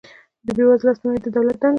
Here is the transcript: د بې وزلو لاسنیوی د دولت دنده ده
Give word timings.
د 0.45 0.47
بې 0.57 0.63
وزلو 0.67 0.87
لاسنیوی 0.87 1.19
د 1.23 1.27
دولت 1.35 1.57
دنده 1.61 1.67
ده 1.67 1.69